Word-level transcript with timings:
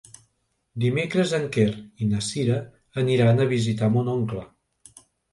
Dimecres 0.83 1.33
en 1.39 1.43
Quer 1.57 1.65
i 2.05 2.07
na 2.13 2.21
Cira 2.27 2.55
aniran 3.01 3.43
a 3.43 3.47
visitar 3.51 3.91
mon 3.97 4.09
oncle. 4.15 4.43